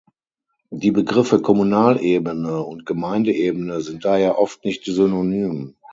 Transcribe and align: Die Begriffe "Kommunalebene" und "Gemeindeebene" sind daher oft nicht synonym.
Die 0.71 0.89
Begriffe 0.89 1.43
"Kommunalebene" 1.43 2.63
und 2.63 2.87
"Gemeindeebene" 2.87 3.81
sind 3.81 4.03
daher 4.03 4.39
oft 4.39 4.65
nicht 4.65 4.83
synonym. 4.83 5.75